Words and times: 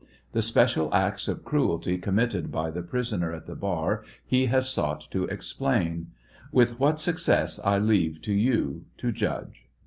The 0.31 0.41
special 0.41 0.91
acts 0.95 1.27
of 1.27 1.43
cruelty 1.43 1.99
committed 1.99 2.51
by 2.51 2.71
the 2.71 2.81
prisoner 2.81 3.31
at 3.33 3.45
the 3.45 3.53
bar 3.55 4.03
he 4.25 4.47
has 4.47 4.67
sought 4.67 5.01
to 5.11 5.25
explain; 5.25 6.07
with 6.51 6.79
what 6.79 6.99
suc 6.99 7.19
cess 7.19 7.59
I 7.63 7.77
leave 7.77 8.19
to 8.23 8.33
you 8.33 8.85
to 8.97 9.11
judge. 9.11 9.67